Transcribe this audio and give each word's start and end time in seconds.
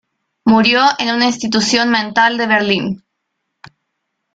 Murió 0.45 0.81
en 0.97 1.13
una 1.13 1.27
institución 1.27 1.91
mental 1.91 2.35
de 2.39 2.47
Berlín. 2.47 3.03